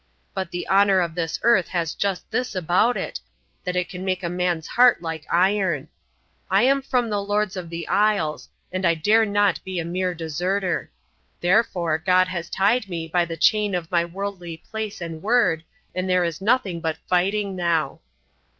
But 0.33 0.49
the 0.49 0.67
honour 0.67 0.99
of 0.99 1.13
this 1.13 1.39
earth 1.43 1.67
has 1.67 1.93
just 1.93 2.31
this 2.31 2.55
about 2.55 2.97
it, 2.97 3.19
that 3.63 3.75
it 3.75 3.87
can 3.87 4.03
make 4.03 4.23
a 4.23 4.29
man's 4.29 4.65
heart 4.65 4.99
like 5.03 5.27
iron. 5.29 5.89
I 6.49 6.63
am 6.63 6.81
from 6.81 7.07
the 7.11 7.21
Lords 7.21 7.55
of 7.55 7.69
the 7.69 7.87
Isles 7.87 8.49
and 8.71 8.83
I 8.83 8.95
dare 8.95 9.27
not 9.27 9.63
be 9.63 9.77
a 9.77 9.85
mere 9.85 10.15
deserter. 10.15 10.89
Therefore, 11.39 11.99
God 11.99 12.27
has 12.29 12.49
tied 12.49 12.89
me 12.89 13.07
by 13.09 13.25
the 13.25 13.37
chain 13.37 13.75
of 13.75 13.91
my 13.91 14.03
worldly 14.03 14.57
place 14.57 15.01
and 15.01 15.21
word, 15.21 15.63
and 15.93 16.09
there 16.09 16.23
is 16.23 16.41
nothing 16.41 16.79
but 16.79 16.97
fighting 17.07 17.55
now." 17.55 17.99